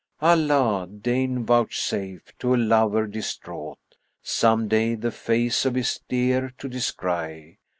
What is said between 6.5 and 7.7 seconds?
to descry!